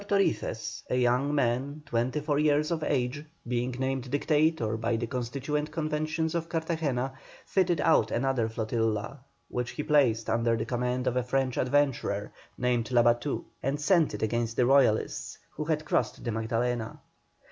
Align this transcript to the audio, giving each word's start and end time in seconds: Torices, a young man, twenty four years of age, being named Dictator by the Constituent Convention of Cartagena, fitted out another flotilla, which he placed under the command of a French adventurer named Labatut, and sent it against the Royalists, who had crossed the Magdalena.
Torices, 0.07 0.81
a 0.89 0.95
young 0.95 1.35
man, 1.35 1.83
twenty 1.85 2.21
four 2.21 2.39
years 2.39 2.71
of 2.71 2.83
age, 2.83 3.23
being 3.47 3.69
named 3.77 4.09
Dictator 4.09 4.75
by 4.75 4.95
the 4.95 5.05
Constituent 5.05 5.71
Convention 5.71 6.27
of 6.33 6.49
Cartagena, 6.49 7.13
fitted 7.45 7.79
out 7.79 8.09
another 8.09 8.49
flotilla, 8.49 9.19
which 9.47 9.69
he 9.69 9.83
placed 9.83 10.27
under 10.27 10.57
the 10.57 10.65
command 10.65 11.05
of 11.05 11.17
a 11.17 11.21
French 11.23 11.55
adventurer 11.55 12.31
named 12.57 12.89
Labatut, 12.89 13.43
and 13.61 13.79
sent 13.79 14.15
it 14.15 14.23
against 14.23 14.55
the 14.55 14.65
Royalists, 14.65 15.37
who 15.51 15.65
had 15.65 15.85
crossed 15.85 16.23
the 16.23 16.31
Magdalena. 16.31 16.99